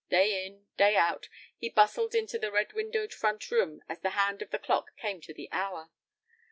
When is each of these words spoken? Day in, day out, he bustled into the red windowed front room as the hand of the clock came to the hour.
Day 0.09 0.47
in, 0.47 0.65
day 0.77 0.95
out, 0.95 1.29
he 1.59 1.69
bustled 1.69 2.15
into 2.15 2.39
the 2.39 2.51
red 2.51 2.73
windowed 2.73 3.13
front 3.13 3.51
room 3.51 3.83
as 3.87 3.99
the 3.99 4.09
hand 4.17 4.41
of 4.41 4.49
the 4.49 4.57
clock 4.57 4.97
came 4.97 5.21
to 5.21 5.31
the 5.31 5.47
hour. 5.51 5.91